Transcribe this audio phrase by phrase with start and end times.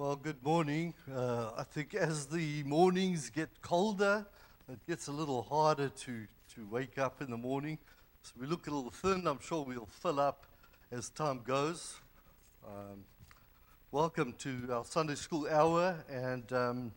[0.00, 0.94] Well, good morning.
[1.14, 4.24] Uh, I think as the mornings get colder,
[4.66, 7.76] it gets a little harder to, to wake up in the morning.
[8.22, 9.26] So we look a little thin.
[9.26, 10.46] I'm sure we'll fill up
[10.90, 12.00] as time goes.
[12.66, 13.04] Um,
[13.92, 16.92] welcome to our Sunday School Hour and um,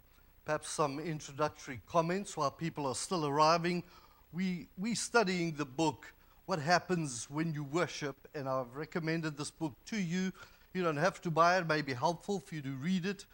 [0.46, 3.84] perhaps some introductory comments while people are still arriving.
[4.32, 6.14] We, we're studying the book,
[6.46, 10.32] What Happens When You Worship, and I've recommended this book to you
[10.74, 11.62] you don't have to buy it.
[11.62, 13.26] It may be helpful for you to read it.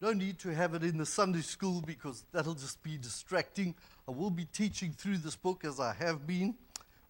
[0.00, 3.74] No need to have it in the Sunday school because that'll just be distracting.
[4.08, 6.56] I will be teaching through this book as I have been.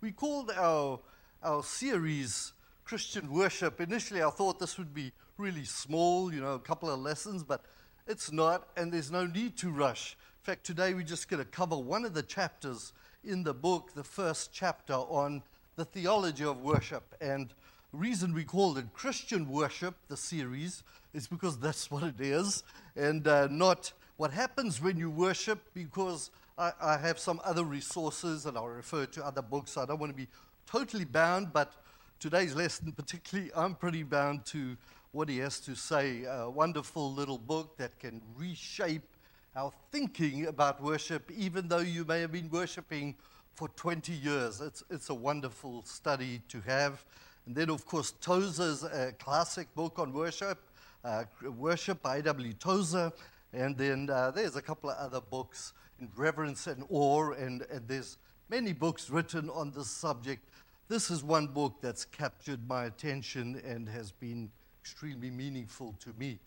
[0.02, 1.00] We called our,
[1.42, 2.52] our series
[2.84, 3.80] Christian Worship.
[3.80, 7.64] Initially, I thought this would be really small, you know, a couple of lessons, but
[8.06, 10.16] it's not, and there's no need to rush.
[10.42, 12.92] In fact, today we're just going to cover one of the chapters
[13.24, 15.42] in the book, the first chapter on
[15.77, 17.14] the theology of worship.
[17.20, 17.55] And
[17.92, 20.83] reason we called it Christian Worship, the series,
[21.15, 22.62] is because that's what it is,
[22.97, 28.47] and uh, not what happens when you worship, because I, I, have some other resources
[28.47, 29.77] and I'll refer to other books.
[29.77, 30.28] I don't want to be
[30.67, 31.72] totally bound, but
[32.19, 34.77] today's lesson, particularly, I'm pretty bound to
[35.12, 36.25] what he has to say.
[36.25, 39.17] A wonderful little book that can reshape
[39.56, 43.14] our thinking about worship, even though you may have been worshiping
[43.55, 44.61] for 20 years.
[44.61, 47.05] It's, it's a wonderful study to have.
[47.48, 50.58] And then, of course, Tozer's a classic book on worship,
[51.02, 51.24] uh,
[51.56, 52.52] Worship by A.W.
[52.52, 53.10] Tozer.
[53.55, 57.88] And then uh, there's a couple of other books in Reverence and Awe, and, and
[57.88, 58.18] there's
[58.50, 60.46] many books written on this subject.
[60.88, 64.50] This is one book that's captured my attention and has been
[64.83, 66.38] extremely meaningful to me.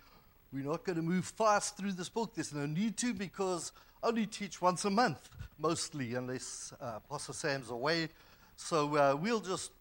[0.54, 2.36] We're not going to move fast through this book.
[2.36, 3.72] There's no need to because
[4.04, 8.10] I only teach once a month, mostly, unless uh, Pastor Sam's away.
[8.56, 9.72] So uh, we'll just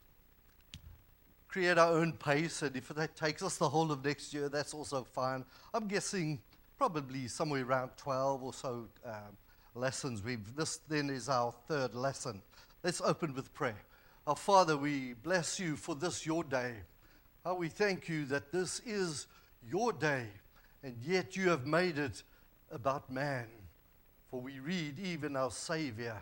[1.51, 4.73] create our own pace, and if that takes us the whole of next year, that's
[4.73, 5.45] also fine.
[5.75, 6.41] I'm guessing
[6.79, 9.37] probably somewhere around 12 or so um,
[9.75, 10.23] lessons.
[10.23, 12.41] We've, this then is our third lesson.
[12.85, 13.83] Let's open with prayer.
[14.29, 16.75] Our Father, we bless you for this your day.
[17.45, 19.27] How we thank you that this is
[19.69, 20.27] your day,
[20.85, 22.23] and yet you have made it
[22.71, 23.47] about man.
[24.31, 26.17] For we read, even our Savior,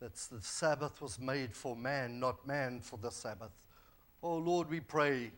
[0.00, 3.52] that the Sabbath was made for man, not man for the Sabbath.
[4.22, 5.32] Oh Lord, we pray,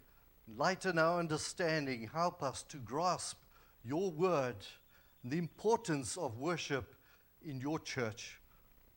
[0.56, 3.38] lighten our understanding, help us to grasp
[3.84, 4.56] your word,
[5.22, 6.97] the importance of worship
[7.44, 8.41] in your church.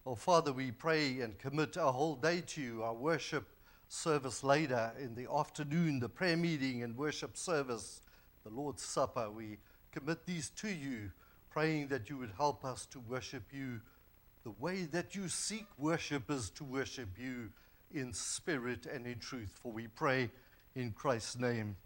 [0.03, 3.46] Oh Father, we pray and commit our whole day to you, our worship
[3.88, 8.02] service later in the afternoon, the prayer meeting and worship service,
[8.44, 9.29] the Lord's Supper.
[9.29, 9.59] We
[9.91, 11.12] commit these to you,
[11.52, 13.81] praying that you would help us to worship you
[14.44, 17.52] the way that you seek worshippers to worship you
[17.96, 19.52] in spirit and in truth.
[19.62, 20.30] For we pray
[20.76, 21.78] in Christ's name.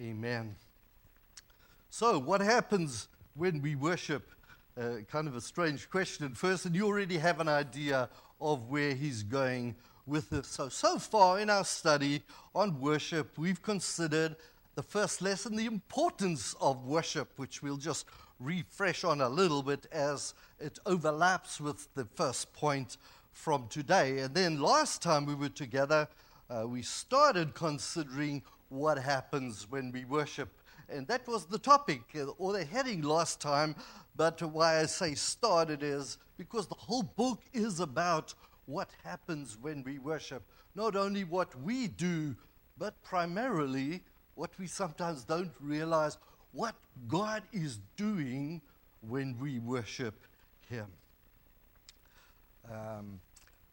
[0.00, 0.56] Amen.
[1.90, 4.30] So, what happens when we worship?
[4.76, 8.08] Uh, kind of a strange question first, and you already have an idea
[8.40, 10.48] of where he's going with this.
[10.48, 12.22] So, so far in our study
[12.54, 14.34] on worship, we've considered
[14.74, 18.06] the first lesson, the importance of worship, which we'll just
[18.40, 22.96] refresh on a little bit as it overlaps with the first point
[23.34, 24.20] from today.
[24.20, 26.08] And then last time we were together,
[26.48, 30.48] uh, we started considering what happens when we worship.
[30.88, 33.74] And that was the topic uh, or the heading last time.
[34.16, 38.34] But why I say started is because the whole book is about
[38.66, 40.42] what happens when we worship.
[40.74, 42.36] Not only what we do,
[42.78, 44.02] but primarily
[44.34, 46.18] what we sometimes don't realize
[46.52, 46.74] what
[47.08, 48.62] God is doing
[49.00, 50.14] when we worship
[50.68, 50.86] Him.
[52.70, 53.20] Um,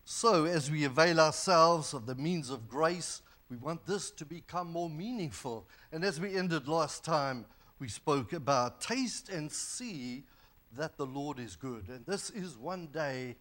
[0.03, 4.71] so, as we avail ourselves of the means of grace, we want this to become
[4.71, 5.67] more meaningful.
[5.91, 7.45] And as we ended last time,
[7.79, 10.23] we spoke about taste and see
[10.77, 11.89] that the Lord is good.
[11.89, 13.35] And this is one day,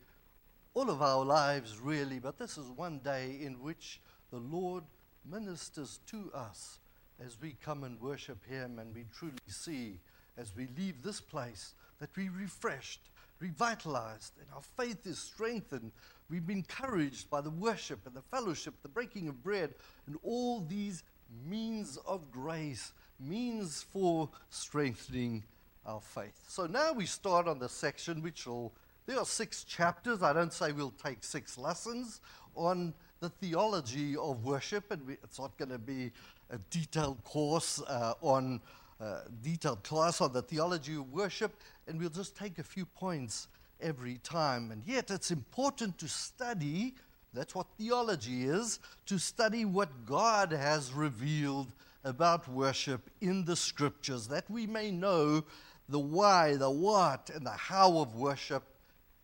[0.74, 4.00] all of our lives really, but this is one day in which
[4.30, 4.84] the Lord
[5.24, 6.78] ministers to us
[7.24, 10.00] as we come and worship Him and we truly see
[10.36, 15.92] as we leave this place that we're refreshed revitalized, and our faith is strengthened.
[16.28, 19.74] We've been encouraged by the worship and the fellowship, the breaking of bread,
[20.06, 21.02] and all these
[21.48, 25.42] means of grace, means for strengthening
[25.86, 26.38] our faith.
[26.48, 28.72] So now we start on the section which will,
[29.06, 30.22] there are six chapters.
[30.22, 32.20] I don't say we'll take six lessons
[32.54, 36.12] on the theology of worship, and we, it's not going to be
[36.50, 38.60] a detailed course uh, on
[39.00, 41.54] uh, detailed class on the theology of worship,
[41.90, 43.48] and we'll just take a few points
[43.80, 44.70] every time.
[44.70, 46.94] And yet, it's important to study
[47.32, 51.72] that's what theology is to study what God has revealed
[52.02, 55.44] about worship in the scriptures that we may know
[55.88, 58.64] the why, the what, and the how of worship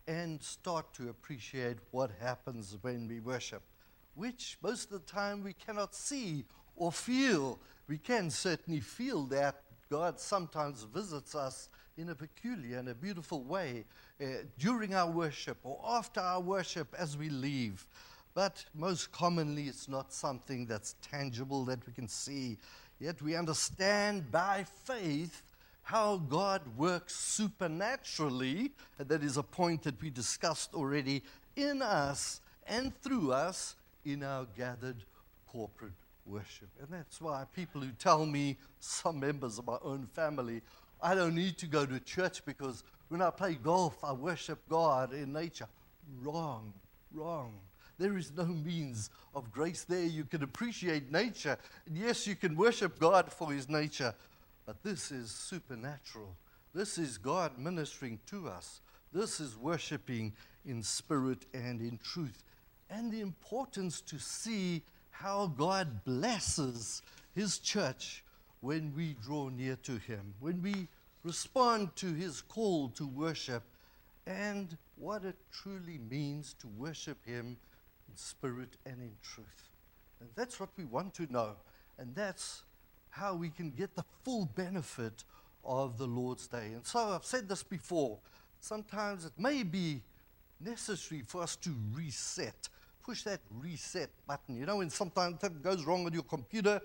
[0.07, 3.61] and start to appreciate what happens when we worship,
[4.15, 7.59] which most of the time we cannot see or feel.
[7.87, 13.43] We can certainly feel that God sometimes visits us in a peculiar and a beautiful
[13.43, 13.85] way
[14.21, 14.25] uh,
[14.59, 17.85] during our worship or after our worship as we leave.
[18.33, 22.57] But most commonly, it's not something that's tangible that we can see.
[22.99, 25.41] Yet we understand by faith
[25.81, 31.23] how God works supernaturally, and that is a point that we discussed already,
[31.55, 33.75] in us and through us
[34.05, 35.03] in our gathered
[35.47, 35.93] corporate
[36.27, 36.69] worship.
[36.79, 40.61] And that's why people who tell me, some members of my own family,
[41.01, 45.13] I don't need to go to church because when I play golf, I worship God
[45.13, 45.67] in nature.
[46.21, 46.73] Wrong,
[47.13, 47.53] wrong.
[47.97, 50.05] There is no means of grace there.
[50.05, 51.57] You can appreciate nature.
[51.87, 54.13] And yes, you can worship God for his nature,
[54.65, 56.35] but this is supernatural.
[56.73, 58.81] This is God ministering to us.
[59.11, 60.33] This is worshiping
[60.65, 62.43] in spirit and in truth.
[62.89, 64.83] And the importance to see
[65.19, 67.01] how God blesses
[67.33, 68.23] his church
[68.61, 70.87] when we draw near to him, when we
[71.23, 73.63] respond to his call to worship,
[74.27, 77.57] and what it truly means to worship him
[78.07, 79.69] in spirit and in truth.
[80.19, 81.51] And that's what we want to know.
[81.97, 82.63] And that's
[83.09, 85.23] how we can get the full benefit
[85.63, 86.71] of the Lord's Day.
[86.73, 88.19] And so I've said this before.
[88.59, 90.01] Sometimes it may be
[90.59, 92.69] necessary for us to reset.
[93.07, 94.57] Push that reset button.
[94.57, 96.81] You know, when sometimes something goes wrong with your computer,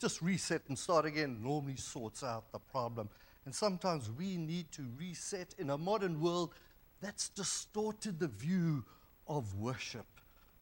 [0.00, 1.42] just reset and start again.
[1.42, 3.10] Normally sorts out the problem.
[3.44, 6.54] And sometimes we need to reset in a modern world
[7.02, 8.86] that's distorted the view
[9.28, 10.06] of worship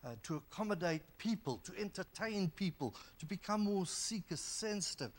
[0.05, 5.13] uh, to accommodate people, to entertain people, to become more seeker sensitive.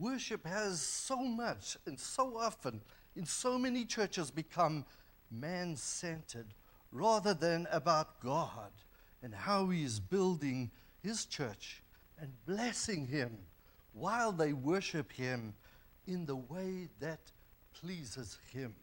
[0.00, 2.80] Worship has so much and so often
[3.16, 4.86] in so many churches become
[5.30, 6.54] man centered
[6.90, 8.72] rather than about God
[9.22, 10.70] and how He is building
[11.02, 11.82] His church
[12.20, 13.36] and blessing Him
[13.92, 15.54] while they worship Him
[16.06, 17.20] in the way that
[17.80, 18.74] pleases Him.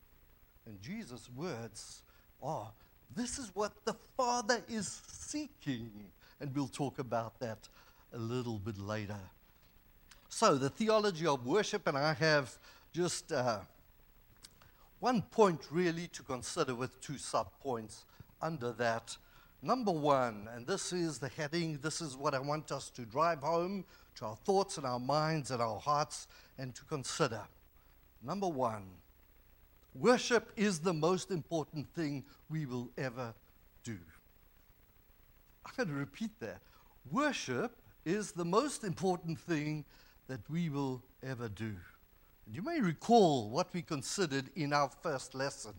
[0.65, 2.03] And Jesus' words
[2.41, 2.71] are
[3.15, 5.91] this is what the Father is seeking.
[6.39, 7.67] And we'll talk about that
[8.13, 9.19] a little bit later.
[10.29, 12.55] So, the theology of worship, and I have
[12.93, 13.59] just uh,
[14.99, 18.05] one point really to consider with two sub points
[18.41, 19.17] under that.
[19.61, 23.41] Number one, and this is the heading, this is what I want us to drive
[23.41, 23.83] home
[24.15, 26.27] to our thoughts and our minds and our hearts
[26.57, 27.41] and to consider.
[28.23, 28.85] Number one,
[29.95, 33.33] Worship is the most important thing we will ever
[33.83, 33.97] do.
[35.65, 36.61] I'm going to repeat that.
[37.11, 39.83] Worship is the most important thing
[40.27, 41.75] that we will ever do.
[42.45, 45.73] And you may recall what we considered in our first lesson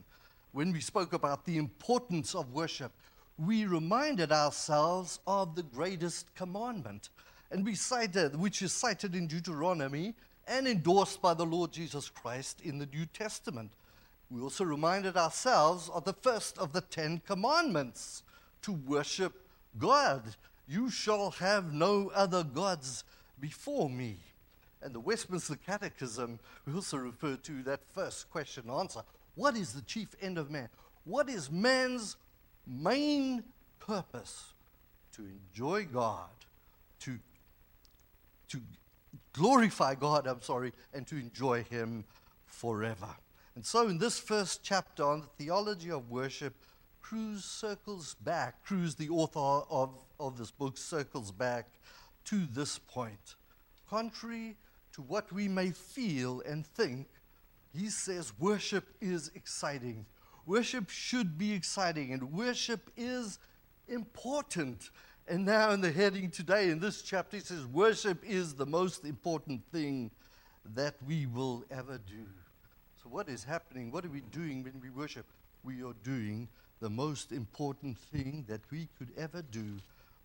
[0.53, 2.93] when we spoke about the importance of worship.
[3.45, 7.09] We reminded ourselves of the greatest commandment,
[7.51, 10.15] and we cited, which is cited in Deuteronomy
[10.47, 13.71] and endorsed by the Lord Jesus Christ in the New Testament.
[14.31, 18.25] We also reminded ourselves of the first of the Ten Commandments
[18.61, 19.33] to worship
[19.79, 20.23] God.
[20.69, 23.05] You shall have no other gods
[23.41, 24.17] before me.
[24.83, 29.01] And the Westminster Catechism, we also refer to that first question answer.
[29.35, 30.69] What is the chief end of man?
[31.05, 32.17] What is man's
[32.71, 33.45] main
[33.79, 34.55] purpose?
[35.17, 36.29] To enjoy God,
[37.01, 37.19] to,
[38.49, 38.61] to
[39.33, 42.05] glorify God, I'm sorry, and to enjoy Him
[42.47, 43.09] forever.
[43.57, 46.55] And so, in this first chapter on the theology of worship,
[47.03, 51.67] Cruse circles back, Cruse, the author of, of this book, circles back
[52.27, 53.35] to this point.
[53.89, 54.57] Contrary
[54.93, 57.09] to what we may feel and think,
[57.75, 60.07] he says worship is exciting.
[60.51, 63.39] Worship should be exciting, and worship is
[63.87, 64.91] important.
[65.29, 69.05] And now, in the heading today, in this chapter, it says, Worship is the most
[69.05, 70.11] important thing
[70.75, 72.27] that we will ever do.
[73.01, 73.93] So, what is happening?
[73.93, 75.25] What are we doing when we worship?
[75.63, 76.49] We are doing
[76.81, 79.77] the most important thing that we could ever do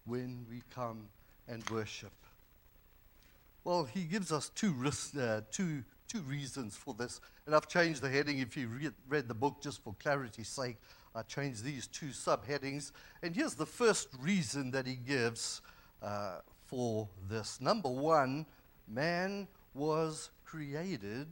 [0.08, 1.08] when we come
[1.48, 2.14] and worship.
[3.64, 4.74] Well, he gives us two,
[5.20, 7.20] uh, two, two reasons for this.
[7.46, 8.40] And I've changed the heading.
[8.40, 10.78] If you read, read the book just for clarity's sake,
[11.14, 12.92] I changed these two subheadings.
[13.24, 15.62] And here's the first reason that he gives
[16.02, 17.62] uh, for this.
[17.62, 18.46] Number one,
[18.88, 21.28] man was created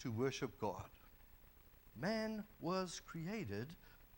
[0.00, 0.88] to worship God.
[1.98, 3.68] Man was created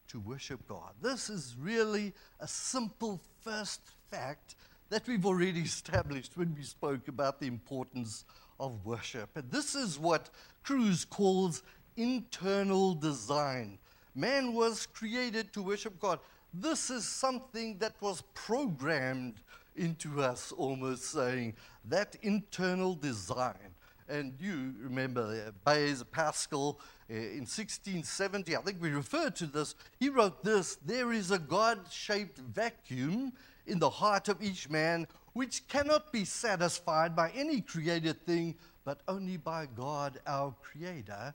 [0.09, 0.93] to worship God.
[1.01, 3.81] This is really a simple first
[4.11, 4.57] fact
[4.91, 8.25] that we've already established when we spoke about the importance
[8.61, 9.31] of worship.
[9.37, 10.31] And this is what
[10.63, 11.63] Cruse calls
[11.97, 13.79] internal design.
[14.15, 16.19] Man was created to worship God.
[16.53, 19.35] This is something that was programmed
[19.77, 23.75] into us, almost saying that internal design.
[24.09, 29.75] And you remember uh, Blaise Pascal uh, in 1670, I think we referred to this.
[29.99, 33.33] He wrote this There is a God shaped vacuum
[33.67, 39.01] in the heart of each man which cannot be satisfied by any created thing, but
[39.07, 41.35] only by God our Creator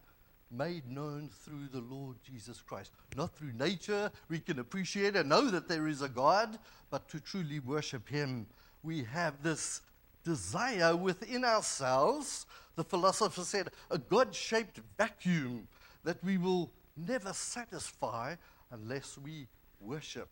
[0.51, 2.91] made known through the Lord Jesus Christ.
[3.15, 6.59] Not through nature, we can appreciate and know that there is a God,
[6.91, 8.45] but to truly worship Him,
[8.83, 9.81] we have this
[10.23, 12.45] desire within ourselves.
[12.75, 15.67] The philosopher said, a God shaped vacuum
[16.03, 18.35] that we will never satisfy
[18.71, 19.47] unless we
[19.79, 20.29] worship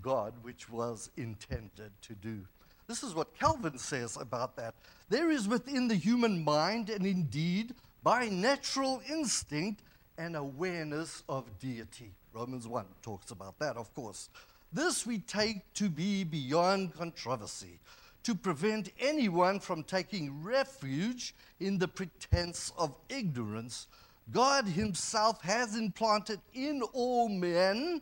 [0.00, 2.40] God, which was intended to do.
[2.86, 4.74] This is what Calvin says about that.
[5.08, 9.82] There is within the human mind and indeed by natural instinct
[10.18, 12.12] and awareness of deity.
[12.32, 14.28] Romans 1 talks about that, of course.
[14.72, 17.78] This we take to be beyond controversy,
[18.24, 23.86] to prevent anyone from taking refuge in the pretense of ignorance.
[24.32, 28.00] God Himself has implanted in all men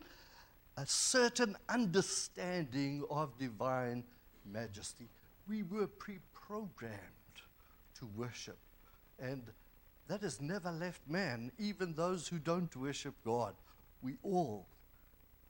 [0.77, 4.05] a certain understanding of divine
[4.51, 5.09] majesty.
[5.49, 6.99] We were pre programmed
[7.99, 8.59] to worship.
[9.19, 9.43] And
[10.09, 13.55] that has never left man, even those who don't worship God.
[14.03, 14.67] We all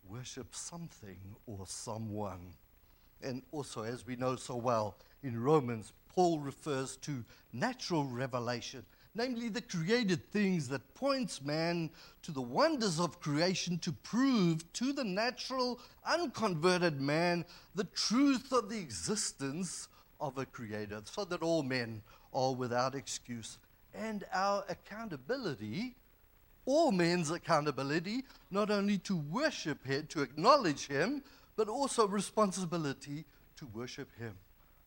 [0.08, 2.54] worship something or someone.
[3.22, 9.48] And also, as we know so well, in Romans, Paul refers to natural revelation, namely
[9.48, 11.90] the created things that points man
[12.22, 18.68] to the wonders of creation to prove to the natural, unconverted man the truth of
[18.68, 19.88] the existence
[20.20, 22.02] of a creator, so that all men
[22.32, 23.58] are without excuse.
[23.94, 25.94] And our accountability,
[26.64, 31.22] all men's accountability, not only to worship Him, to acknowledge Him,
[31.56, 33.24] but also responsibility
[33.56, 34.34] to worship Him.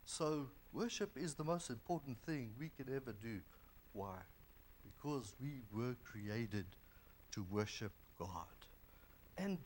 [0.06, 3.40] So, worship is the most important thing we can ever do.
[3.94, 4.18] Why?
[4.84, 6.66] Because we were created
[7.32, 8.28] to worship God.
[9.38, 9.58] And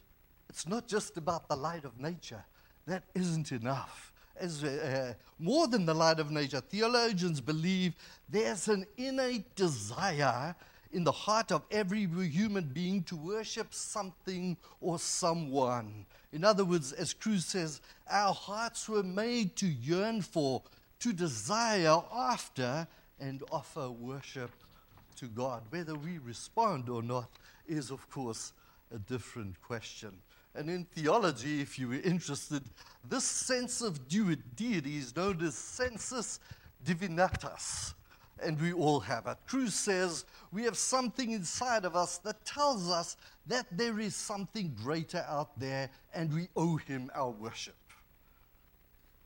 [0.50, 2.44] it's not just about the light of nature,
[2.88, 6.62] that isn't enough as uh, more than the light of nature.
[6.62, 7.94] Theologians believe
[8.28, 10.56] there's an innate desire
[10.92, 16.06] in the heart of every human being to worship something or someone.
[16.32, 20.62] In other words, as Cruse says, our hearts were made to yearn for,
[21.00, 22.88] to desire after,
[23.20, 24.52] and offer worship
[25.18, 25.64] to God.
[25.70, 27.30] Whether we respond or not
[27.68, 28.54] is, of course,
[28.94, 30.14] a different question.
[30.56, 32.64] And in theology, if you were interested,
[33.08, 36.40] this sense of deity is known as sensus
[36.84, 37.94] divinitatis.
[38.42, 39.38] And we all have it.
[39.48, 43.18] Cruse says we have something inside of us that tells us
[43.48, 47.76] that there is something greater out there and we owe him our worship.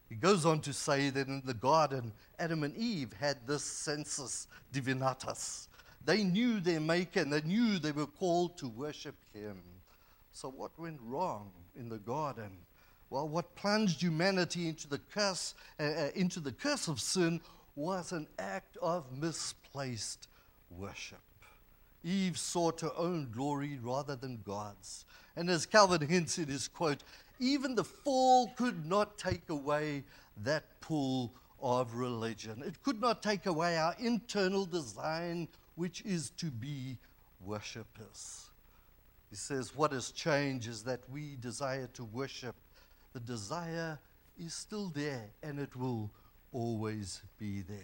[0.09, 4.47] He goes on to say that in the garden, Adam and Eve had this sensus
[4.71, 5.67] divinitatis.
[6.05, 9.61] They knew their maker and they knew they were called to worship him.
[10.31, 12.51] So, what went wrong in the garden?
[13.09, 17.41] Well, what plunged humanity into the curse, uh, uh, into the curse of sin
[17.75, 20.27] was an act of misplaced
[20.69, 21.19] worship.
[22.03, 25.05] Eve sought her own glory rather than God's.
[25.35, 27.03] And as Calvin hints in his quote,
[27.39, 30.03] even the fall could not take away
[30.43, 32.61] that pull of religion.
[32.65, 36.97] It could not take away our internal design, which is to be
[37.39, 38.49] worshippers.
[39.29, 42.55] He says, What has changed is that we desire to worship.
[43.13, 43.97] The desire
[44.37, 46.11] is still there and it will
[46.53, 47.77] always be there.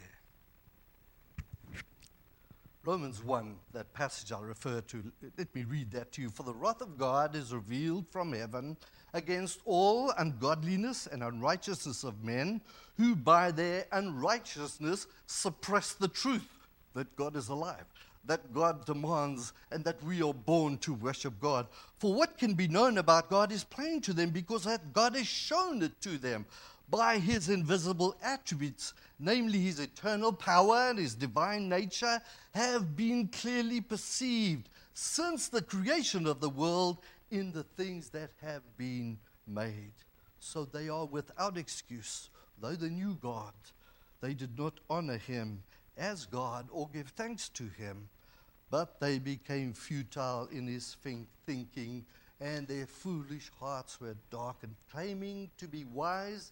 [2.85, 6.29] Romans 1, that passage I refer to, let me read that to you.
[6.29, 8.77] For the wrath of God is revealed from heaven
[9.13, 12.61] against all ungodliness and unrighteousness of men
[12.97, 16.47] who by their unrighteousness suppress the truth
[16.93, 17.85] that God is alive
[18.25, 21.67] that God demands and that we are born to worship God.
[21.97, 25.27] For what can be known about God is plain to them because that God has
[25.27, 26.45] shown it to them
[26.89, 32.21] by his invisible attributes, namely his eternal power and his divine nature,
[32.53, 36.97] have been clearly perceived since the creation of the world
[37.31, 39.17] in the things that have been
[39.47, 39.93] made.
[40.39, 42.29] So they are without excuse,
[42.59, 43.53] though they knew God.
[44.21, 45.63] They did not honor him
[45.97, 48.09] as God or give thanks to him.
[48.71, 50.95] But they became futile in his
[51.45, 52.05] thinking,
[52.39, 54.75] and their foolish hearts were darkened.
[54.91, 56.51] Claiming to be wise,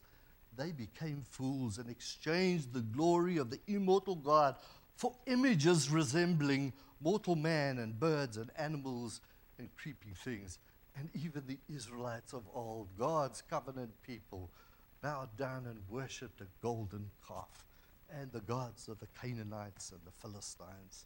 [0.58, 4.56] they became fools and exchanged the glory of the immortal God
[4.96, 9.22] for images resembling mortal man and birds and animals
[9.60, 10.58] and creeping things.
[10.98, 14.50] And even the Israelites of old, God's covenant people,
[15.02, 17.66] bowed down and worshipped a golden calf
[18.10, 21.06] and the gods of the Canaanites and the Philistines.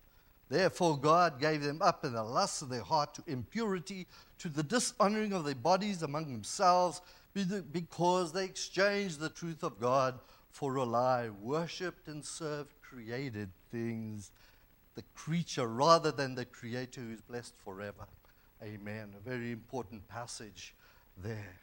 [0.50, 4.64] Therefore, God gave them up in the lust of their heart to impurity, to the
[4.64, 7.02] dishonoring of their bodies among themselves,
[7.34, 10.20] because they exchanged the truth of God
[10.50, 14.32] for a lie, worshipped and served created things,
[14.96, 18.06] the creature rather than the Creator who is blessed forever.
[18.62, 19.14] Amen.
[19.18, 20.76] A very important passage
[21.18, 21.60] there.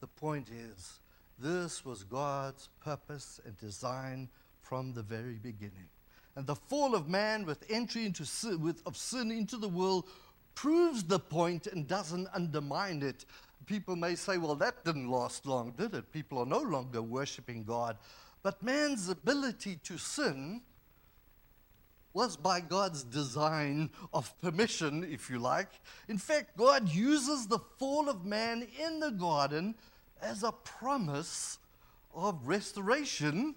[0.00, 0.98] The point is,
[1.38, 4.28] this was God's purpose and design
[4.60, 5.88] from the very beginning.
[6.36, 10.06] And the fall of man with entry into sin, with, of sin into the world
[10.54, 13.24] proves the point and doesn't undermine it.
[13.66, 16.12] People may say, well, that didn't last long, did it?
[16.12, 17.98] People are no longer worshiping God.
[18.42, 20.62] But man's ability to sin
[22.14, 25.68] was by God's design of permission, if you like.
[26.08, 29.74] In fact, God uses the fall of man in the garden
[30.20, 31.58] as a promise
[32.14, 33.54] of restoration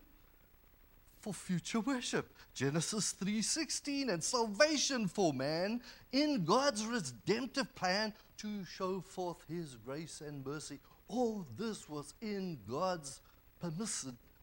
[1.21, 2.33] for future worship.
[2.53, 5.81] Genesis 3:16 and salvation for man
[6.11, 10.79] in God's redemptive plan to show forth his grace and mercy.
[11.07, 13.21] All this was in God's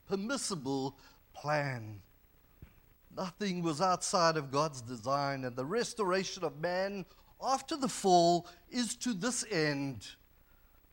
[0.07, 0.99] permissible
[1.35, 2.01] plan.
[3.17, 7.05] Nothing was outside of God's design, and the restoration of man
[7.43, 10.07] after the fall is to this end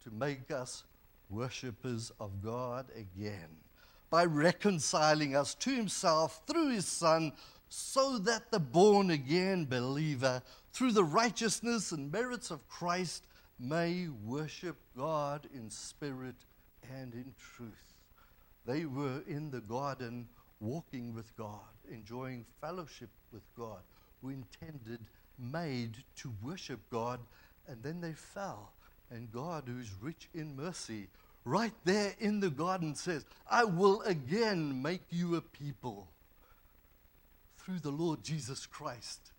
[0.04, 0.84] to make us
[1.30, 3.58] worshippers of God again
[4.10, 7.34] by reconciling us to himself through his Son,
[7.68, 10.42] so that the born again believer,
[10.76, 13.24] through the righteousness and merits of Christ,
[13.58, 16.36] may worship God in spirit
[16.94, 17.94] and in truth.
[18.66, 20.28] They were in the garden
[20.60, 23.80] walking with God, enjoying fellowship with God,
[24.22, 25.00] who intended,
[25.40, 27.22] made to worship God,
[27.70, 28.74] and then they fell.
[29.10, 31.08] And God, who's rich in mercy,
[31.46, 36.10] right there in the garden says, I will again make you a people
[37.60, 39.32] through the Lord Jesus Christ,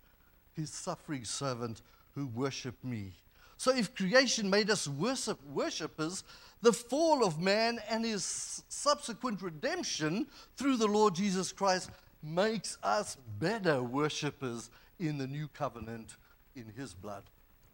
[0.57, 1.81] his suffering servant
[2.13, 3.13] who worship me.
[3.55, 6.23] So if creation made us worship, worshippers,
[6.61, 11.89] the fall of man and his subsequent redemption through the Lord Jesus Christ
[12.21, 16.17] makes us better worshippers in the new covenant
[16.55, 17.23] in his blood.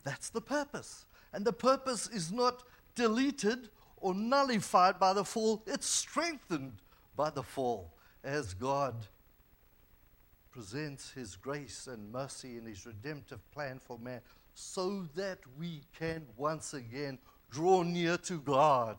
[0.04, 1.06] That's the purpose.
[1.34, 2.64] And the purpose is not
[2.96, 6.74] deleted or nullified by the fall, it's strengthened
[7.16, 7.94] by the fall
[8.24, 8.96] as God
[10.54, 14.22] presents his grace and mercy in his redemptive plan for man
[14.54, 17.18] so that we can once again
[17.50, 18.98] draw near to God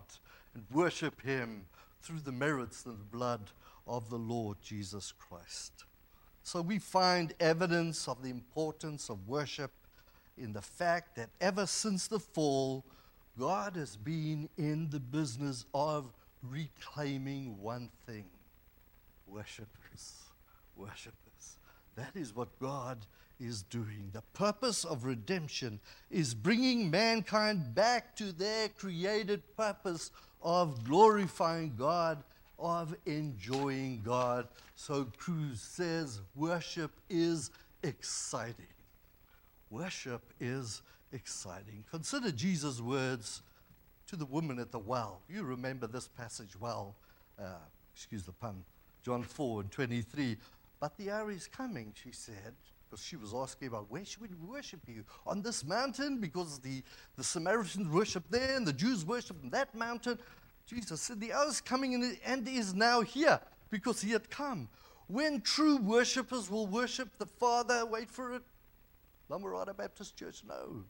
[0.55, 1.65] and worship him
[2.03, 3.53] through the merits and the blood
[3.87, 5.85] of the Lord Jesus Christ.
[6.43, 9.71] So we find evidence of the importance of worship
[10.37, 12.85] in the fact that ever since the fall,
[13.39, 16.13] God has been in the business of
[16.43, 18.27] reclaiming one thing
[19.27, 20.23] worshippers.
[20.77, 21.24] Worshippers.
[21.97, 23.07] That is what God
[23.41, 24.11] is doing.
[24.13, 25.81] The purpose of redemption
[26.11, 30.11] is bringing mankind back to their created purpose
[30.43, 32.23] of glorifying God,
[32.59, 34.49] of enjoying God.
[34.77, 37.51] So Cruse says worship is
[37.83, 38.67] exciting.
[39.71, 41.85] Worship is exciting.
[41.91, 43.43] Consider Jesus' words
[44.07, 45.21] to the woman at the well.
[45.29, 46.95] You remember this passage well.
[47.41, 47.55] Uh,
[47.95, 48.65] excuse the pun.
[49.05, 50.37] John 4 and 23.
[50.85, 54.29] But the hour is coming, she said, because she was asking about where should we
[54.47, 55.03] worship you?
[55.27, 56.83] On this mountain, because the,
[57.17, 60.19] the Samaritans worship there and the Jews worship on that mountain.
[60.67, 64.69] Jesus said, The hour is coming and is now here because he had come.
[65.07, 68.43] When true worshippers will worship the Father, wait for it,
[69.31, 70.85] Lamorada Baptist Church, no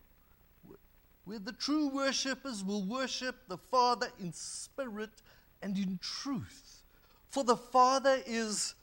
[1.25, 5.23] where the true worshippers will worship the Father in spirit
[5.63, 6.83] and in truth.
[7.29, 8.75] For the Father is,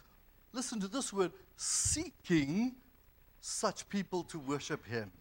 [0.53, 2.73] listen to this word, seeking
[3.39, 5.11] such people to worship Him.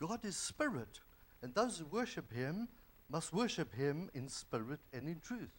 [0.00, 1.00] God is spirit,
[1.42, 2.68] and those who worship Him
[3.10, 5.50] must worship Him in spirit and in truth.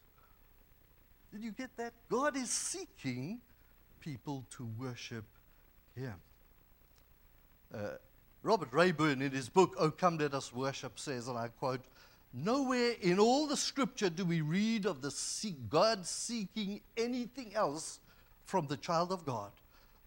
[1.32, 1.92] Did you get that?
[2.10, 3.40] God is seeking
[4.00, 5.24] people to worship
[5.94, 6.14] Him.
[7.74, 7.96] Uh,
[8.42, 11.80] Robert Rayburn, in his book, Oh Come Let Us Worship, says, and I quote,
[12.34, 15.10] Nowhere in all the scripture do we read of the
[15.70, 18.00] God seeking anything else
[18.44, 19.50] from the child of God.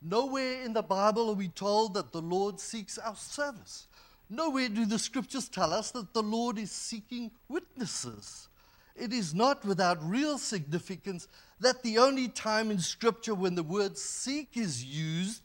[0.02, 3.88] Nowhere in the Bible are we told that the Lord seeks our service.
[4.30, 8.50] Nowhere do the scriptures tell us that the Lord is seeking witnesses.
[8.98, 11.28] it is not without real significance
[11.60, 15.42] that the only time in Scripture when the word seek is used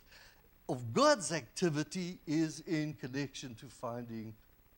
[0.68, 4.34] of God's activity is in connection to finding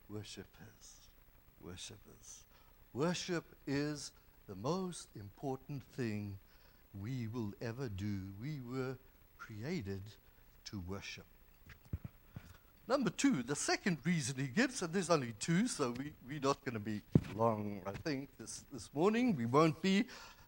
[0.08, 1.08] worshippers.
[1.60, 2.44] Worshippers.
[2.92, 4.12] Worship is
[4.48, 6.38] the most important thing
[7.00, 8.20] we will ever do.
[8.40, 8.96] We were
[9.38, 10.02] created
[10.66, 11.26] to worship.
[12.86, 16.62] Number two, the second reason he gives, and there's only two, so we, we're not
[16.64, 17.00] going to be
[17.34, 19.34] long, I think, this, this morning.
[19.36, 20.04] We won't be.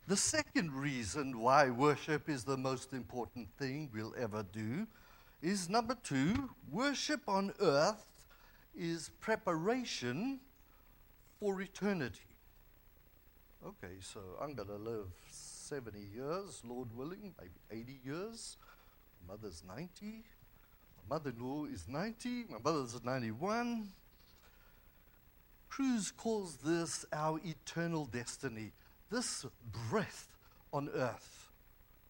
[0.07, 4.87] The second reason why worship is the most important thing we'll ever do
[5.43, 8.07] is number two, worship on earth
[8.77, 10.41] is preparation
[11.41, 12.21] for eternity.
[13.67, 15.07] Okay, so I'm going to live
[15.69, 18.57] 70 years, Lord willing, maybe 80 years.
[19.27, 20.25] My Mother's 90.
[21.09, 22.45] My mother in law is 90.
[22.49, 23.89] My brother's 91.
[25.69, 28.71] Cruse calls this our eternal destiny.
[29.11, 29.45] This
[29.91, 30.29] breath
[30.73, 31.51] on earth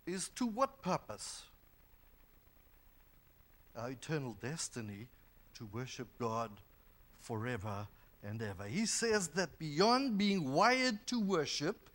[0.06, 1.44] is to what purpose?
[3.74, 5.08] Our eternal destiny
[5.54, 6.50] to worship God
[7.20, 7.88] forever
[8.22, 8.64] and ever.
[8.64, 11.88] He says that beyond being wired to worship,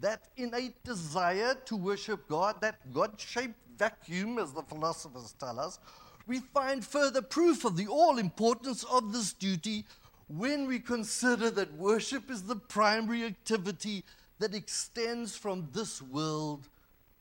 [0.00, 5.78] that innate desire to worship God, that God shaped vacuum, as the philosophers tell us,
[6.26, 9.84] we find further proof of the all importance of this duty
[10.28, 14.04] when we consider that worship is the primary activity
[14.38, 16.68] that extends from this world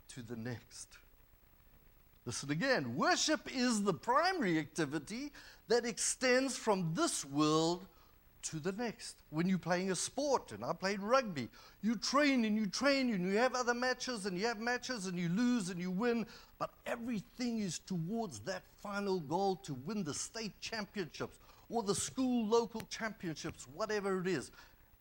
[0.09, 0.89] to the next.
[2.25, 5.31] Listen again worship is the primary activity
[5.67, 7.87] that extends from this world
[8.43, 9.15] to the next.
[9.29, 11.49] When you're playing a sport, and I played rugby,
[11.81, 15.17] you train and you train and you have other matches and you have matches and
[15.17, 16.25] you lose and you win,
[16.57, 21.37] but everything is towards that final goal to win the state championships
[21.69, 24.51] or the school local championships, whatever it is.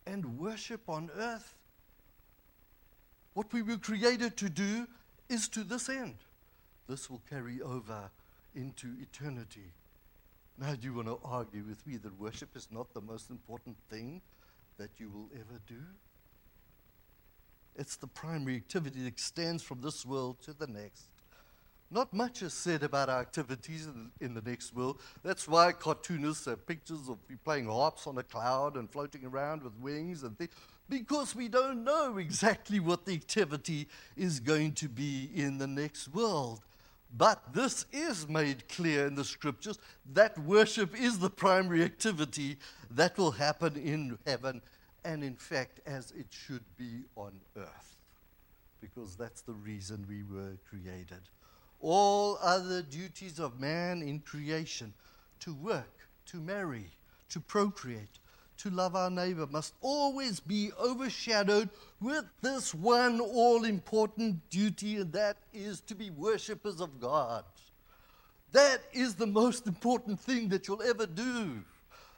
[0.06, 1.54] And worship on earth,
[3.34, 4.86] what we were created to do,
[5.28, 6.16] is to this end.
[6.88, 8.10] This will carry over
[8.54, 9.72] into eternity.
[10.60, 13.76] Now, do you want to argue with me that worship is not the most important
[13.88, 14.20] thing
[14.76, 15.80] that you will ever do?
[17.76, 21.04] It's the primary activity that extends from this world to the next.
[21.90, 25.00] Not much is said about our activities in, in, the next world.
[25.22, 29.62] That's why cartoonists have pictures of you playing harps on a cloud and floating around
[29.62, 30.50] with wings and things,
[30.88, 36.12] because we don't know exactly what the activity is going to be in the next
[36.12, 36.60] world.
[37.16, 39.78] But this is made clear in the scriptures
[40.12, 42.58] that worship is the primary activity
[42.90, 44.60] that will happen in heaven,
[45.04, 47.96] and in fact, as it should be on earth,
[48.80, 51.20] because that's the reason we were created.
[51.80, 54.92] All other duties of man in creation
[55.40, 55.94] to work,
[56.26, 56.90] to marry,
[57.30, 58.18] to procreate,
[58.58, 65.12] to love our neighbor must always be overshadowed with this one all important duty, and
[65.12, 67.44] that is to be worshippers of God.
[68.52, 71.62] That is the most important thing that you'll ever do.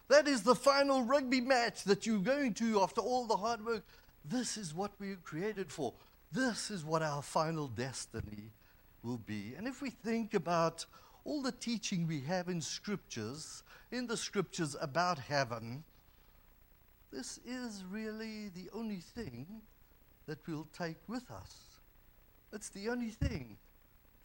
[0.08, 3.84] That is the final rugby match that you're going to after all the hard work.
[4.24, 5.92] This is what we were created for.
[6.32, 8.50] This is what our final destiny
[9.02, 9.54] will be.
[9.56, 10.84] And if we think about
[11.24, 15.84] all the teaching we have in scriptures, in the scriptures about heaven,
[17.12, 19.46] this is really the only thing
[20.26, 21.80] that we'll take with us.
[22.52, 23.56] It's the only thing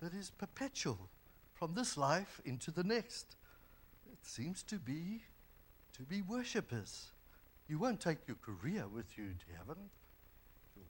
[0.02, 1.10] that is perpetual
[1.54, 3.36] from this life into the next.
[4.12, 5.22] It seems to be
[5.98, 7.12] to be worshippers.
[7.70, 9.78] You won't take your career with you to heaven,
[10.76, 10.86] your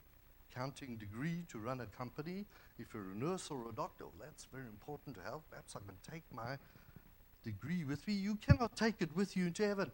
[0.54, 2.46] counting degree to run a company.
[2.80, 5.48] If you're a nurse or a doctor, well, that's very important to have.
[5.50, 6.58] Perhaps I can take my
[7.44, 8.16] degree with me.
[8.16, 9.92] You cannot take it with you into heaven.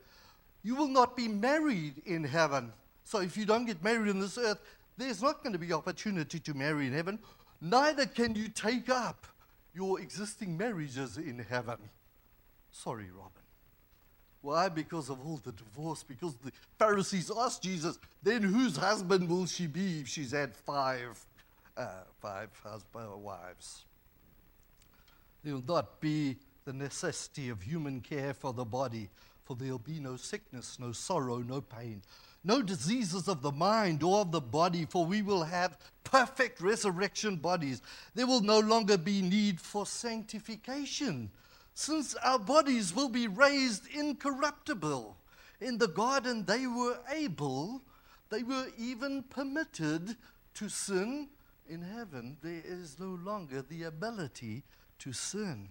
[0.64, 2.72] You will not be married in heaven.
[3.04, 4.62] So if you don't get married on this earth,
[4.98, 7.20] there's not going to be opportunity to marry in heaven.
[7.60, 9.26] Neither can you take up
[9.74, 11.78] your existing marriages in heaven.
[12.72, 13.32] Sorry, Robin.
[14.42, 14.70] Why?
[14.70, 16.04] Because of all the divorce.
[16.04, 21.24] Because the Pharisees asked Jesus, then whose husband will she be if she's had five,
[21.78, 23.86] uh, five husband wives?
[25.44, 29.10] There will not be the necessity of human care for the body
[29.52, 32.02] for there'll be no sickness, no sorrow, no pain,
[32.42, 37.36] no diseases of the mind or of the body, for we will have perfect resurrection
[37.36, 37.82] bodies.
[38.16, 41.32] There will no longer be need for sanctification,
[41.74, 45.18] since our bodies will be raised incorruptible.
[45.60, 47.82] In the garden, they were able,
[48.30, 50.16] they were even permitted
[50.54, 51.28] to sin.
[51.70, 54.64] In heaven, there is no longer the ability
[55.00, 55.68] to sin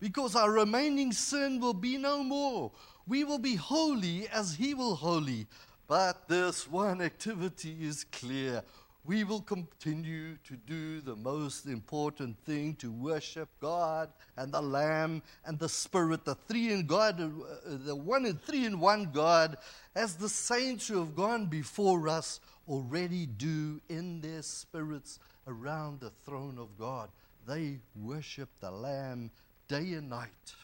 [0.00, 2.72] because our remaining sin will be no more.
[3.06, 5.46] We will be holy as He will holy.
[5.86, 8.62] But this one activity is clear.
[9.04, 15.22] We will continue to do the most important thing to worship God and the Lamb
[15.46, 17.28] and the Spirit, the three in God, uh,
[17.64, 19.56] the one and three in one God,
[19.96, 26.10] as the saints who have gone before us already do in their spirits around the
[26.26, 27.08] throne of God.
[27.46, 29.30] They worship the Lamb
[29.68, 30.54] day and night,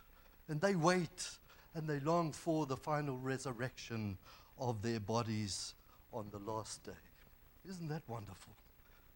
[0.49, 1.31] and they wait
[1.75, 4.17] and they long for the final resurrection
[4.59, 5.75] of their bodies
[6.13, 6.93] on the last day.
[7.69, 8.53] Isn't that wonderful?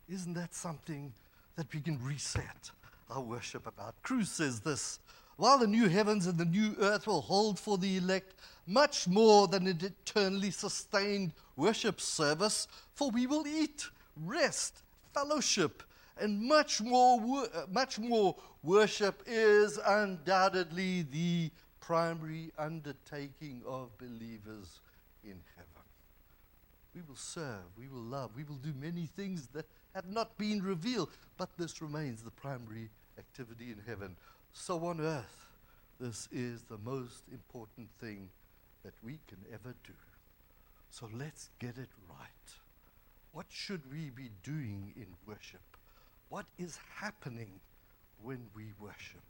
[0.08, 1.12] Isn't that something
[1.56, 2.70] that we can reset
[3.10, 3.94] our worship about?
[4.02, 4.98] Cruse says this
[5.36, 8.34] While the new heavens and the new earth will hold for the elect
[8.66, 14.82] much more than an eternally sustained worship service, for we will eat, rest,
[15.14, 15.82] fellowship,
[16.20, 21.50] and much more, uh, much more worship is undoubtedly the
[21.80, 24.80] primary undertaking of believers
[25.24, 25.68] in heaven.
[26.94, 30.62] We will serve, we will love, we will do many things that have not been
[30.62, 34.16] revealed, but this remains the primary activity in heaven.
[34.52, 35.46] So on earth,
[36.00, 38.30] this is the most important thing
[38.84, 39.92] that we can ever do.
[40.90, 42.28] So let's get it right.
[43.32, 45.67] What should we be doing in worship?
[46.28, 47.48] What is happening
[48.22, 49.22] when we worship?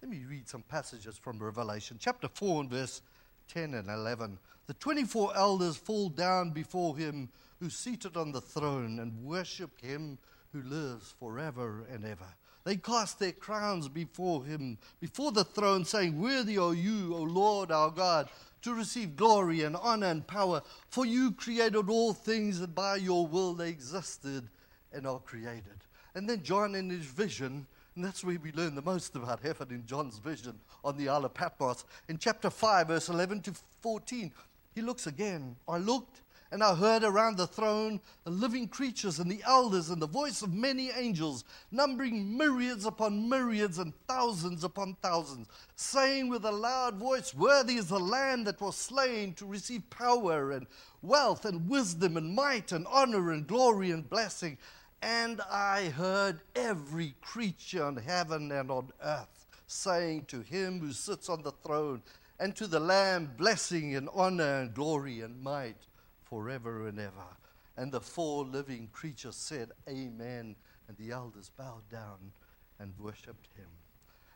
[0.00, 3.02] Let me read some passages from Revelation, chapter 4 and verse
[3.48, 4.38] 10 and 11.
[4.66, 7.28] The 24 elders fall down before him
[7.60, 10.16] who's seated on the throne and worship him
[10.52, 12.34] who lives forever and ever.
[12.64, 17.70] They cast their crowns before him, before the throne, saying, Worthy are you, O Lord
[17.70, 18.30] our God,
[18.62, 23.26] to receive glory and honor and power, for you created all things, and by your
[23.26, 24.48] will they existed
[24.92, 25.85] and are created.
[26.16, 29.68] And then John, in his vision, and that's where we learn the most about heaven
[29.70, 31.84] in John's vision on the Isle of Patmos.
[32.08, 33.52] In chapter 5, verse 11 to
[33.82, 34.32] 14,
[34.74, 35.56] he looks again.
[35.68, 40.00] I looked and I heard around the throne the living creatures and the elders and
[40.00, 46.46] the voice of many angels, numbering myriads upon myriads and thousands upon thousands, saying with
[46.46, 50.66] a loud voice, Worthy is the Lamb that was slain to receive power and
[51.02, 54.56] wealth and wisdom and might and honor and glory and blessing.
[55.02, 61.28] And I heard every creature in heaven and on earth saying to him who sits
[61.28, 62.02] on the throne
[62.38, 65.86] and to the Lamb, blessing and honor and glory and might
[66.22, 67.36] forever and ever.
[67.76, 70.56] And the four living creatures said, Amen.
[70.88, 72.32] And the elders bowed down
[72.78, 73.68] and worshipped him.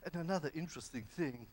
[0.05, 1.47] And another interesting thing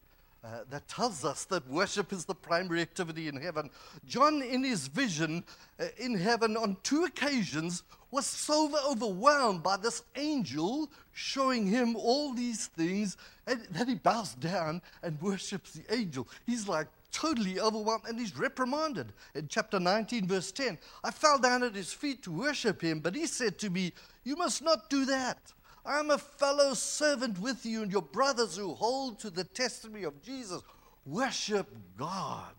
[0.48, 3.70] uh, that tells us that worship is the primary activity in heaven.
[4.06, 5.44] John, in his vision
[5.80, 12.34] uh, in heaven on two occasions, was so overwhelmed by this angel showing him all
[12.34, 16.28] these things and, that he bows down and worships the angel.
[16.46, 19.12] He's like totally overwhelmed and he's reprimanded.
[19.36, 23.16] In chapter 19, verse 10, I fell down at his feet to worship him, but
[23.16, 23.92] he said to me,
[24.24, 25.52] You must not do that.
[25.88, 30.22] I'm a fellow servant with you and your brothers who hold to the testimony of
[30.22, 30.62] Jesus.
[31.06, 32.54] Worship God,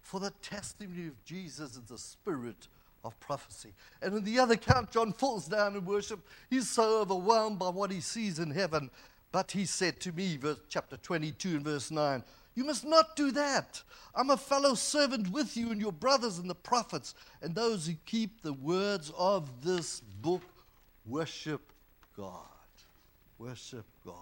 [0.00, 2.66] for the testimony of Jesus is the spirit
[3.04, 3.72] of prophecy.
[4.02, 6.26] And in the other account, John falls down in worship.
[6.50, 8.90] He's so overwhelmed by what he sees in heaven.
[9.30, 12.24] But he said to me, verse, chapter 22 and verse 9,
[12.56, 13.80] You must not do that.
[14.12, 17.94] I'm a fellow servant with you and your brothers and the prophets and those who
[18.06, 20.42] keep the words of this book.
[21.06, 21.72] Worship
[22.16, 22.42] God
[23.42, 24.14] worship God.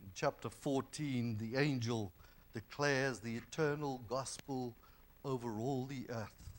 [0.00, 2.12] In chapter 14, the angel
[2.54, 4.76] declares the eternal gospel
[5.24, 6.52] over all the earth.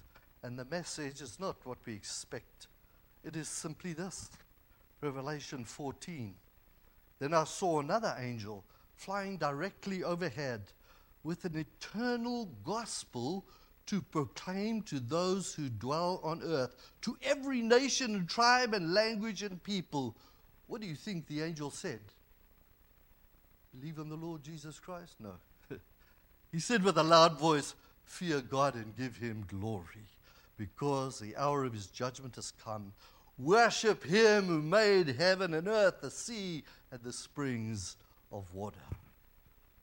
[0.43, 2.67] And the message is not what we expect,
[3.23, 4.29] it is simply this
[4.99, 6.33] Revelation 14.
[7.19, 8.65] Then I saw another angel
[8.95, 10.63] flying directly overhead
[11.23, 13.45] with an eternal gospel
[13.85, 19.43] to proclaim to those who dwell on earth, to every nation and tribe and language
[19.43, 20.15] and people
[20.71, 21.99] what do you think the angel said?
[23.77, 25.15] Believe in the Lord Jesus Christ?
[25.19, 25.33] No.
[26.53, 30.07] he said with a loud voice, Fear God and give him glory,
[30.55, 32.93] because the hour of his judgment has come.
[33.37, 37.97] Worship him who made heaven and earth, the sea, and the springs
[38.31, 38.79] of water.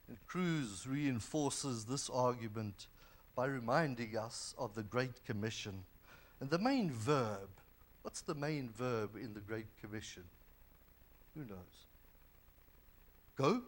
[0.09, 2.87] And Cruse reinforces this argument
[3.37, 5.85] by reminding us of the Great Commission.
[6.41, 7.51] And the main verb,
[8.01, 10.25] what's the main verb in the Great Commission?
[11.39, 11.87] Who knows?
[13.37, 13.63] Go?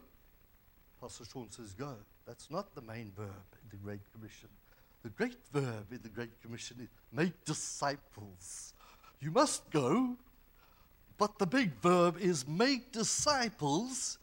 [0.99, 1.95] Pastor Sean says go.
[2.27, 3.29] That's not the main verb
[3.63, 4.49] in the Great Commission.
[5.03, 8.73] The great verb in the Great Commission is make disciples.
[9.21, 10.17] You must go,
[11.17, 14.17] but the big verb is make disciples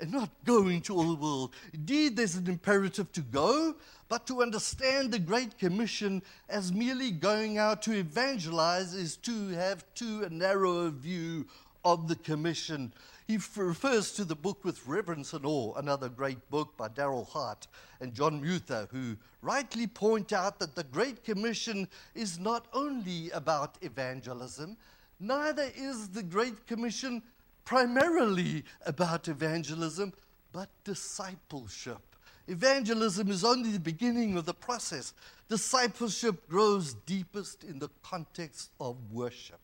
[0.00, 1.54] and not go into all the world.
[1.74, 3.74] Indeed, there's an imperative to go,
[4.08, 9.84] but to understand the Great Commission as merely going out to evangelize is to have
[9.94, 11.46] too narrow a view
[11.86, 12.92] of the commission.
[13.28, 17.68] He refers to the book with reverence and awe, another great book by Darryl Hart
[18.00, 23.78] and John Muether, who rightly point out that the Great Commission is not only about
[23.82, 24.76] evangelism,
[25.20, 27.22] neither is the Great Commission
[27.64, 30.12] primarily about evangelism,
[30.52, 32.02] but discipleship.
[32.48, 35.14] Evangelism is only the beginning of the process.
[35.48, 39.60] Discipleship grows deepest in the context of worship.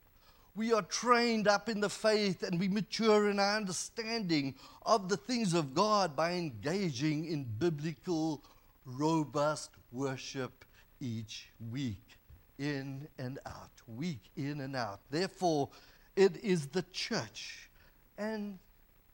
[0.55, 5.17] We are trained up in the faith and we mature in our understanding of the
[5.17, 8.45] things of God by engaging in biblical,
[8.85, 10.65] robust worship
[11.01, 12.19] each week,
[12.59, 15.01] in and out, week in and out.
[15.11, 15.71] Therefore,
[16.17, 17.71] it is the church
[18.19, 18.59] and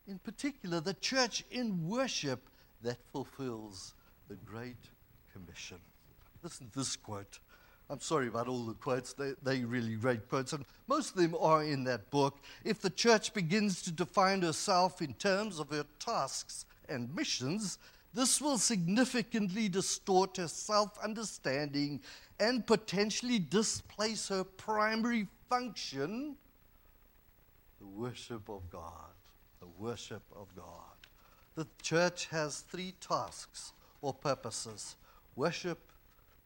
[0.09, 2.48] in particular the church in worship
[2.83, 3.94] that fulfills
[4.29, 4.90] the Great
[5.33, 5.79] Commission.
[6.42, 7.38] Listen to this quote.
[7.90, 11.35] I'm sorry about all the quotes, they, they're really great quotes, and most of them
[11.40, 12.38] are in that book.
[12.64, 17.79] If the church begins to define herself in terms of her tasks and missions,
[18.12, 22.01] this will significantly distort her self understanding
[22.38, 26.37] and potentially displace her primary function
[27.81, 29.12] the worship of God.
[29.61, 30.64] The worship of God.
[31.55, 34.96] The church has three tasks or purposes
[35.37, 35.79] worship,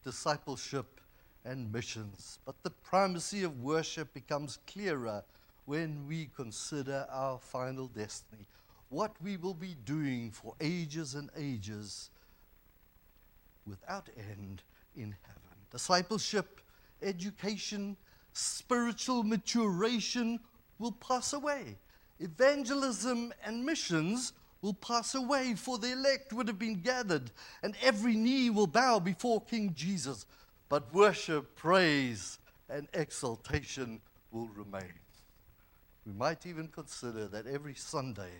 [0.04, 1.00] discipleship,
[1.44, 2.38] and missions.
[2.44, 5.22] But the primacy of worship becomes clearer
[5.64, 8.46] when we consider our final destiny.
[8.88, 12.10] What we will be doing for ages and ages
[13.66, 14.62] without end
[14.96, 15.42] in heaven.
[15.70, 16.60] Discipleship,
[17.00, 17.96] education,
[18.32, 20.40] spiritual maturation
[20.78, 21.78] will pass away.
[22.18, 27.30] Evangelism and missions will pass away, for the elect would have been gathered,
[27.62, 30.24] and every knee will bow before King Jesus.
[30.72, 32.38] But worship, praise,
[32.70, 34.94] and exaltation will remain.
[36.06, 38.32] We might even consider that every Sunday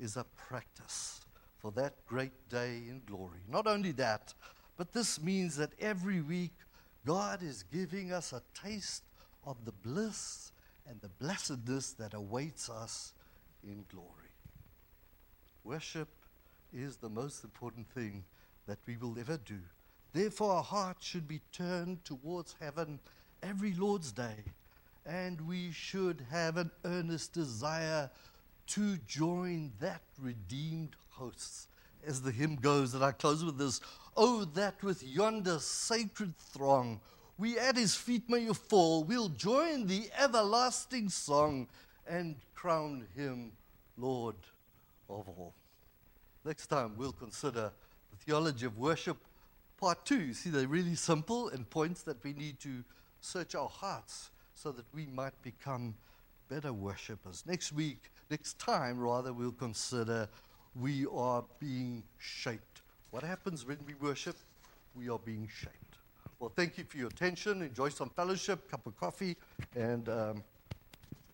[0.00, 1.20] is a practice
[1.58, 3.38] for that great day in glory.
[3.48, 4.34] Not only that,
[4.76, 6.56] but this means that every week
[7.06, 9.04] God is giving us a taste
[9.46, 10.50] of the bliss
[10.88, 13.12] and the blessedness that awaits us
[13.62, 14.34] in glory.
[15.62, 16.08] Worship
[16.72, 18.24] is the most important thing
[18.66, 19.60] that we will ever do.
[20.12, 23.00] Therefore, our hearts should be turned towards heaven
[23.42, 24.44] every Lord's Day,
[25.06, 28.10] and we should have an earnest desire
[28.68, 31.68] to join that redeemed hosts.
[32.06, 33.80] As the hymn goes, and I close with this
[34.16, 37.00] Oh, that with yonder sacred throng
[37.38, 39.04] we at his feet may fall.
[39.04, 41.66] We'll join the everlasting song
[42.06, 43.52] and crown him
[43.96, 44.36] Lord
[45.08, 45.52] of all.
[46.44, 47.72] Next time, we'll consider
[48.10, 49.16] the theology of worship,
[49.82, 50.20] part two.
[50.20, 52.84] You see, they're really simple and points that we need to
[53.20, 55.96] search our hearts so that we might become
[56.48, 57.42] better worshippers.
[57.48, 60.28] Next week, next time, rather, we'll consider
[60.80, 62.82] we are being shaped.
[63.10, 64.36] What happens when we worship?
[64.94, 65.96] We are being shaped.
[66.38, 67.60] Well, thank you for your attention.
[67.60, 69.36] Enjoy some fellowship, cup of coffee,
[69.74, 70.44] and um,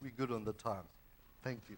[0.03, 0.85] we're good on the time.
[1.43, 1.77] Thank you.